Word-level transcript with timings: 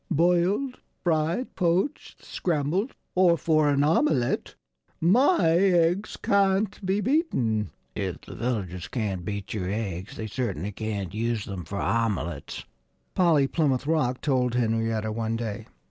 "Boiled, 0.09 0.79
fried, 1.03 1.53
poached, 1.53 2.25
scrambled, 2.25 2.95
or 3.13 3.37
for 3.37 3.69
an 3.69 3.83
omelette 3.83 4.55
my 4.99 5.49
eggs 5.55 6.17
can't 6.17 6.83
be 6.83 7.01
beaten." 7.01 7.69
"If 7.93 8.21
the 8.21 8.33
villagers 8.33 8.87
can't 8.87 9.23
beat 9.23 9.53
your 9.53 9.69
eggs 9.69 10.17
they 10.17 10.25
certainly 10.25 10.71
can't 10.71 11.13
use 11.13 11.45
them 11.45 11.65
for 11.65 11.79
omelettes," 11.79 12.65
Polly 13.13 13.45
Plymouth 13.45 13.85
Rock 13.85 14.21
told 14.21 14.55
Henrietta 14.55 15.11
one 15.11 15.35
day. 15.35 15.67